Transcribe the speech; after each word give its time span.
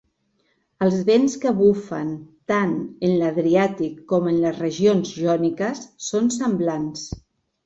Els 0.85 0.95
vents 1.09 1.35
que 1.43 1.51
bufen 1.59 2.09
tan 2.53 2.73
en 3.09 3.13
l'Adriàtic 3.19 4.01
com 4.13 4.31
en 4.33 4.41
les 4.47 4.59
regions 4.63 5.13
jòniques 5.27 5.85
són 6.09 6.35
semblants. 6.41 7.07